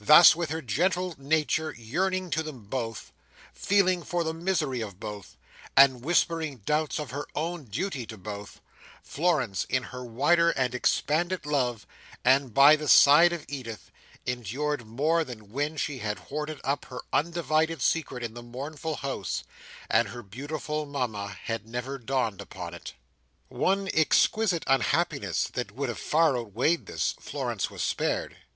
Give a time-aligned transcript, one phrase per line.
[0.00, 3.12] Thus, with her gentle nature yearning to them both,
[3.54, 5.36] feeling for the misery of both,
[5.76, 8.60] and whispering doubts of her own duty to both,
[9.04, 11.86] Florence in her wider and expanded love,
[12.24, 13.92] and by the side of Edith,
[14.26, 19.44] endured more than when she had hoarded up her undivided secret in the mournful house,
[19.88, 22.94] and her beautiful Mama had never dawned upon it.
[23.48, 28.36] One exquisite unhappiness that would have far outweighed this, Florence was spared.